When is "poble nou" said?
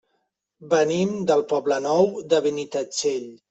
1.53-2.13